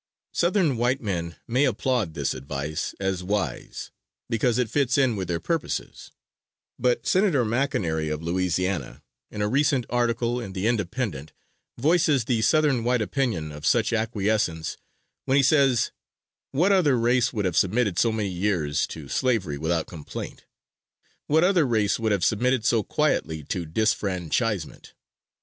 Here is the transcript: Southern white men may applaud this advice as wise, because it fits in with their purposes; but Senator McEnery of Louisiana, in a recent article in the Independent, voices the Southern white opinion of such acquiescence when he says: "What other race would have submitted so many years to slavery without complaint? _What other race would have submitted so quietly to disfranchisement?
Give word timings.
Southern 0.31 0.77
white 0.77 0.99
men 0.99 1.35
may 1.47 1.63
applaud 1.63 2.15
this 2.15 2.33
advice 2.33 2.95
as 2.99 3.23
wise, 3.23 3.91
because 4.29 4.57
it 4.57 4.67
fits 4.67 4.97
in 4.97 5.15
with 5.15 5.27
their 5.27 5.39
purposes; 5.39 6.09
but 6.79 7.05
Senator 7.05 7.45
McEnery 7.45 8.11
of 8.11 8.23
Louisiana, 8.23 9.03
in 9.29 9.43
a 9.43 9.47
recent 9.47 9.85
article 9.91 10.39
in 10.41 10.53
the 10.53 10.65
Independent, 10.65 11.33
voices 11.77 12.25
the 12.25 12.41
Southern 12.41 12.83
white 12.83 12.99
opinion 13.03 13.51
of 13.51 13.63
such 13.63 13.93
acquiescence 13.93 14.75
when 15.25 15.37
he 15.37 15.43
says: 15.43 15.91
"What 16.49 16.71
other 16.71 16.97
race 16.97 17.31
would 17.31 17.45
have 17.45 17.55
submitted 17.55 17.99
so 17.99 18.11
many 18.11 18.29
years 18.29 18.87
to 18.87 19.07
slavery 19.07 19.59
without 19.59 19.85
complaint? 19.85 20.45
_What 21.29 21.43
other 21.43 21.67
race 21.67 21.99
would 21.99 22.11
have 22.11 22.25
submitted 22.25 22.65
so 22.65 22.81
quietly 22.81 23.43
to 23.43 23.67
disfranchisement? 23.67 24.95